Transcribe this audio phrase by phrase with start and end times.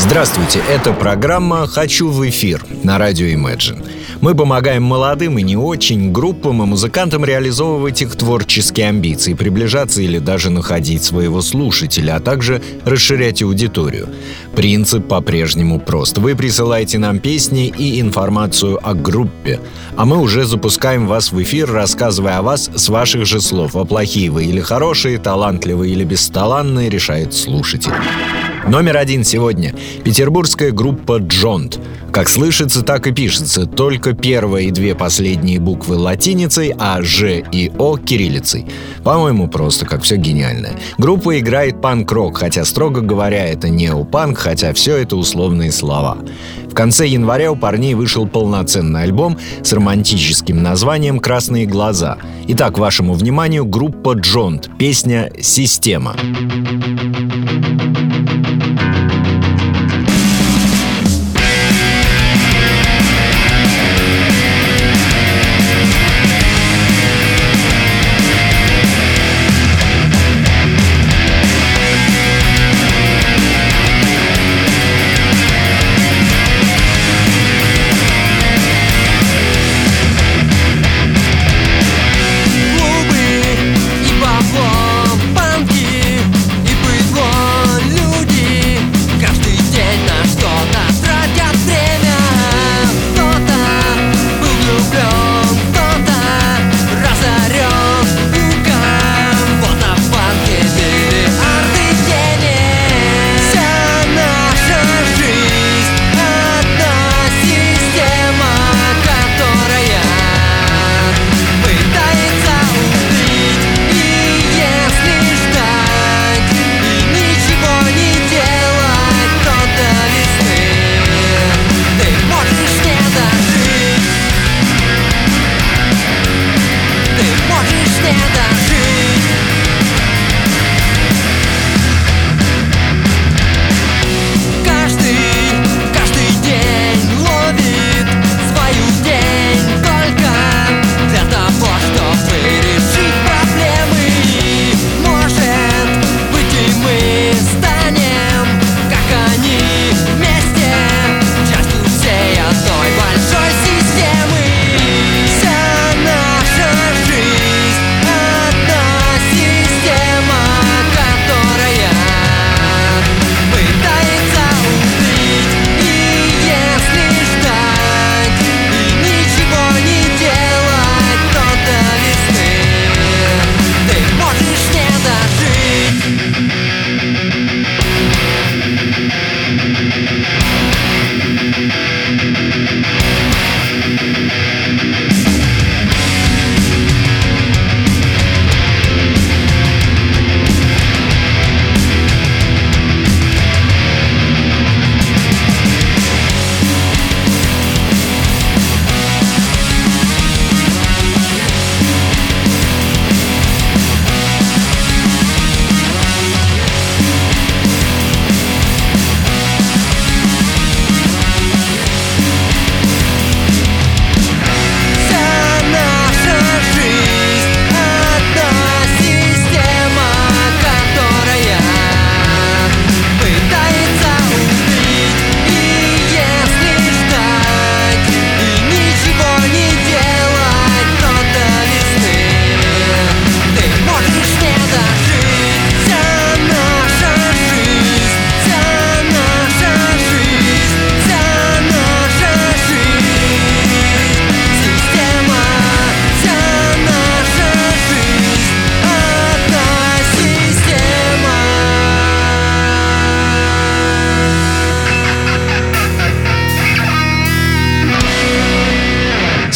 [0.00, 3.86] Здравствуйте, это программа «Хочу в эфир» на радио Imagine.
[4.22, 10.18] Мы помогаем молодым и не очень группам и музыкантам реализовывать их творческие амбиции, приближаться или
[10.18, 14.08] даже находить своего слушателя, а также расширять аудиторию.
[14.56, 16.16] Принцип по-прежнему прост.
[16.16, 19.60] Вы присылаете нам песни и информацию о группе,
[19.96, 23.76] а мы уже запускаем вас в эфир, рассказывая о вас с ваших же слов.
[23.76, 27.92] А плохие вы или хорошие, талантливые или бесталанные, решает слушатель.
[28.68, 29.74] Номер один сегодня–
[30.04, 31.80] петербургская группа «Джонт».
[32.12, 37.70] Как слышится, так и пишется, только первые и две последние буквы латиницей, а «Ж» и
[37.78, 38.66] «О» кириллицей.
[39.02, 40.72] По-моему, просто как все гениальное.
[40.98, 46.18] Группа играет панк-рок, хотя, строго говоря, это не у панк, хотя все это условные слова.
[46.68, 52.18] В конце января у парней вышел полноценный альбом с романтическим названием «Красные глаза».
[52.48, 56.14] Итак, вашему вниманию группа «Джонт», песня «Система».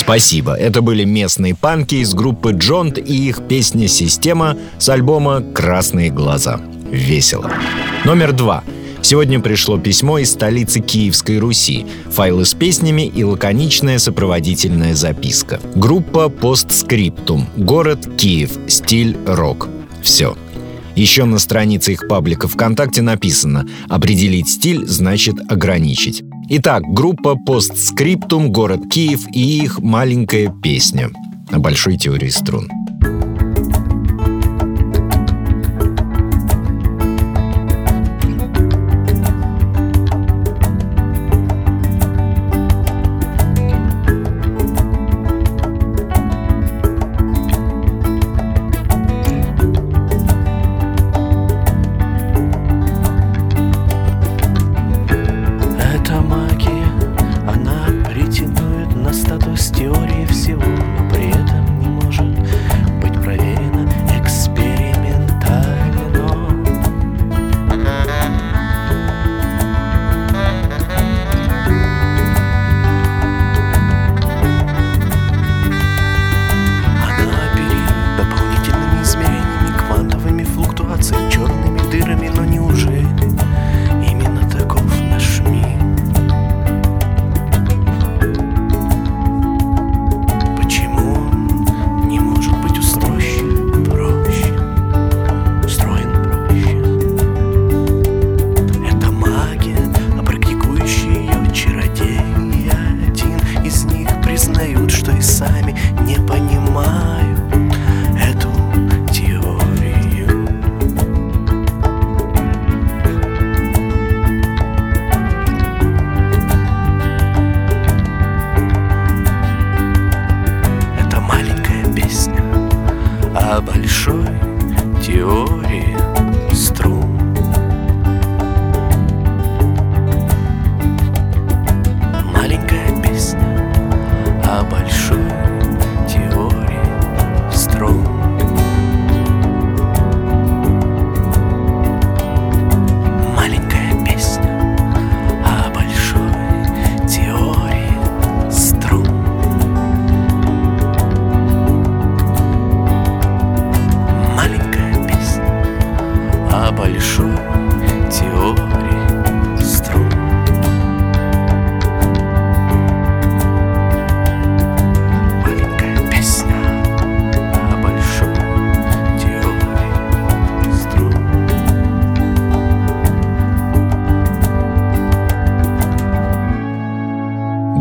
[0.05, 0.53] Спасибо.
[0.53, 6.61] Это были местные панки из группы Джонт и их песня «Система» с альбома «Красные глаза».
[6.91, 7.51] Весело.
[8.05, 8.63] Номер два.
[9.01, 15.59] Сегодня пришло письмо из столицы Киевской Руси, файлы с песнями и лаконичная сопроводительная записка.
[15.75, 19.69] Группа «Постскриптум», город Киев, стиль рок.
[20.03, 20.37] Все.
[20.97, 26.23] Еще на странице их паблика ВКонтакте написано «Определить стиль значит ограничить».
[26.47, 31.11] Итак, группа «Постскриптум», город Киев и их маленькая песня
[31.51, 32.69] о большой теории струн.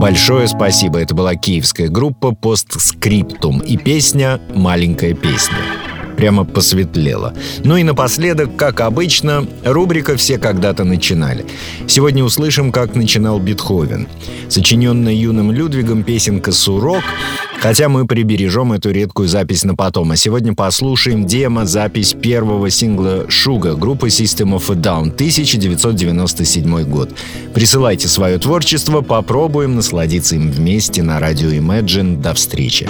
[0.04, 1.00] Большое спасибо.
[1.00, 5.56] Это была киевская группа «Постскриптум» и песня «Маленькая песня»
[6.24, 7.34] прямо посветлело.
[7.66, 11.46] Ну и напоследок, как обычно, рубрика «Все когда-то начинали».
[11.86, 14.08] Сегодня услышим, как начинал Бетховен.
[14.48, 17.04] Сочиненная юным Людвигом песенка «Сурок»,
[17.60, 20.12] хотя мы прибережем эту редкую запись на потом.
[20.12, 27.10] А сегодня послушаем демо-запись первого сингла «Шуга» группы System of a Down 1997 год.
[27.54, 32.22] Присылайте свое творчество, попробуем насладиться им вместе на радио Imagine.
[32.22, 32.88] До встречи!